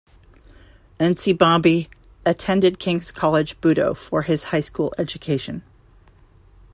Nsibambi 0.99 1.87
attended 2.25 2.79
King's 2.79 3.11
College 3.11 3.61
Budo 3.61 3.95
for 3.95 4.23
his 4.23 4.45
high 4.45 4.59
school 4.61 4.91
education. 4.97 5.61